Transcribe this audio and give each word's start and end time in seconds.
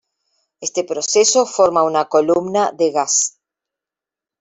Este 0.61 0.83
proceso 0.83 1.45
forma 1.45 1.83
una 1.83 2.05
columna 2.05 2.71
de 2.71 2.89
gas. 2.89 3.37